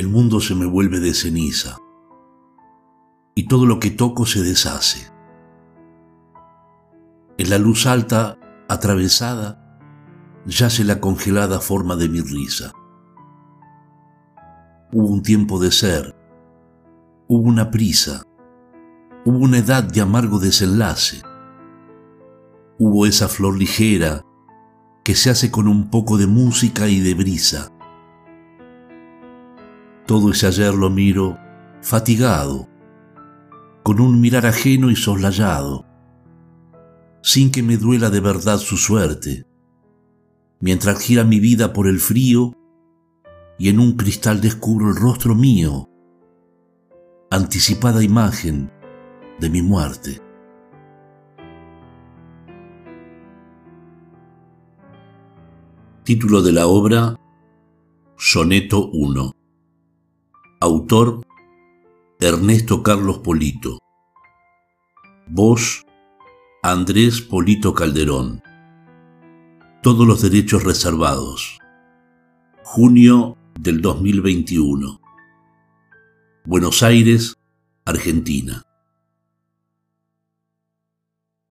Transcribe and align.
el 0.00 0.08
mundo 0.08 0.40
se 0.40 0.54
me 0.54 0.64
vuelve 0.64 0.98
de 0.98 1.12
ceniza 1.12 1.78
y 3.34 3.46
todo 3.46 3.66
lo 3.66 3.78
que 3.78 3.90
toco 3.90 4.24
se 4.24 4.42
deshace. 4.42 5.10
En 7.36 7.50
la 7.50 7.58
luz 7.58 7.86
alta, 7.86 8.38
atravesada, 8.68 9.78
yace 10.46 10.84
la 10.84 11.00
congelada 11.00 11.60
forma 11.60 11.96
de 11.96 12.08
mi 12.08 12.20
risa. 12.20 12.72
Hubo 14.92 15.08
un 15.08 15.22
tiempo 15.22 15.60
de 15.60 15.70
ser, 15.70 16.16
hubo 17.28 17.46
una 17.46 17.70
prisa, 17.70 18.22
hubo 19.24 19.38
una 19.38 19.58
edad 19.58 19.84
de 19.84 20.00
amargo 20.00 20.38
desenlace, 20.38 21.22
hubo 22.78 23.06
esa 23.06 23.28
flor 23.28 23.56
ligera 23.58 24.24
que 25.04 25.14
se 25.14 25.28
hace 25.28 25.50
con 25.50 25.68
un 25.68 25.90
poco 25.90 26.16
de 26.16 26.26
música 26.26 26.88
y 26.88 27.00
de 27.00 27.14
brisa. 27.14 27.70
Todo 30.10 30.32
ese 30.32 30.48
ayer 30.48 30.74
lo 30.74 30.90
miro 30.90 31.38
fatigado, 31.82 32.68
con 33.84 34.00
un 34.00 34.20
mirar 34.20 34.44
ajeno 34.44 34.90
y 34.90 34.96
soslayado, 34.96 35.86
sin 37.22 37.52
que 37.52 37.62
me 37.62 37.76
duela 37.76 38.10
de 38.10 38.18
verdad 38.18 38.58
su 38.58 38.76
suerte, 38.76 39.46
mientras 40.58 40.98
gira 40.98 41.22
mi 41.22 41.38
vida 41.38 41.72
por 41.72 41.86
el 41.86 42.00
frío 42.00 42.54
y 43.56 43.68
en 43.68 43.78
un 43.78 43.92
cristal 43.92 44.40
descubro 44.40 44.88
el 44.88 44.96
rostro 44.96 45.36
mío, 45.36 45.88
anticipada 47.30 48.02
imagen 48.02 48.68
de 49.38 49.48
mi 49.48 49.62
muerte. 49.62 50.20
Título 56.02 56.42
de 56.42 56.52
la 56.52 56.66
obra 56.66 57.14
Soneto 58.16 58.90
1 58.92 59.39
Autor 60.62 61.22
Ernesto 62.20 62.82
Carlos 62.82 63.20
Polito. 63.20 63.78
Voz 65.26 65.86
Andrés 66.62 67.22
Polito 67.22 67.72
Calderón. 67.72 68.42
Todos 69.82 70.06
los 70.06 70.20
derechos 70.20 70.62
reservados. 70.64 71.58
Junio 72.62 73.38
del 73.58 73.80
2021 73.80 75.00
Buenos 76.44 76.82
Aires, 76.82 77.38
Argentina 77.86 78.62